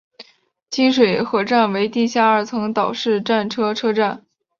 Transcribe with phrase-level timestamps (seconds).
[0.71, 4.25] 锦水河站为地下二层岛式站台车站。